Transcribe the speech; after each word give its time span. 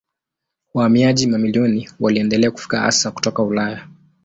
Wahamiaji 0.73 1.27
mamilioni 1.27 1.89
waliendelea 1.99 2.51
kufika 2.51 2.79
hasa 2.81 3.11
kutoka 3.11 3.43
Ulaya. 3.43 3.87